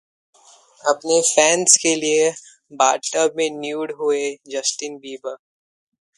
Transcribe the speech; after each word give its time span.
अपने 0.83 1.19
फैन्स 1.21 1.77
के 1.77 1.93
लिए 1.95 2.31
बाथ 2.71 3.11
टब 3.13 3.33
में 3.37 3.49
न्यूड 3.59 3.91
हुए 3.91 4.35
जस्टिन 4.49 4.97
बीबर! 4.97 5.35